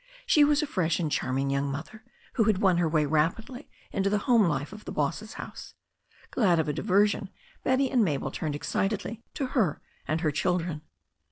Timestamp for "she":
0.25-0.43